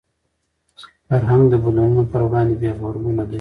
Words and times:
فرهنګ 1.07 1.43
د 1.49 1.53
بدلونونو 1.63 2.03
پر 2.11 2.21
وړاندې 2.27 2.53
بې 2.61 2.69
غبرګونه 2.77 3.23
دی 3.25 3.29